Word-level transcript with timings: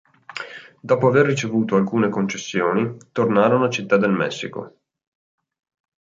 Dopo 0.79 1.07
aver 1.09 1.27
ricevuto 1.27 1.75
alcune 1.75 2.09
concessioni, 2.09 2.97
tornarono 3.11 3.65
a 3.65 3.69
Città 3.69 3.97
del 3.97 4.11
Messico. 4.11 4.79